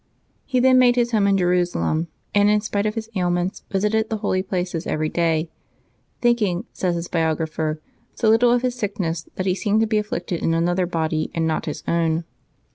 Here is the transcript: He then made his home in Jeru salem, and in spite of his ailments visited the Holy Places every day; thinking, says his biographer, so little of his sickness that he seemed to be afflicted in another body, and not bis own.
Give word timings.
He 0.47 0.59
then 0.59 0.79
made 0.79 0.95
his 0.95 1.11
home 1.11 1.27
in 1.27 1.37
Jeru 1.37 1.63
salem, 1.63 2.07
and 2.33 2.49
in 2.49 2.59
spite 2.61 2.87
of 2.87 2.95
his 2.95 3.07
ailments 3.15 3.61
visited 3.69 4.09
the 4.09 4.17
Holy 4.17 4.41
Places 4.41 4.87
every 4.87 5.09
day; 5.09 5.51
thinking, 6.21 6.65
says 6.73 6.95
his 6.95 7.07
biographer, 7.07 7.79
so 8.15 8.27
little 8.27 8.51
of 8.51 8.63
his 8.63 8.73
sickness 8.73 9.29
that 9.35 9.45
he 9.45 9.53
seemed 9.53 9.81
to 9.81 9.85
be 9.85 9.99
afflicted 9.99 10.41
in 10.41 10.55
another 10.55 10.87
body, 10.87 11.29
and 11.35 11.45
not 11.45 11.65
bis 11.67 11.83
own. 11.87 12.23